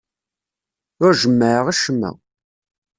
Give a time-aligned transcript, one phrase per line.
[1.05, 2.11] Ur jemmɛeɣ acemma.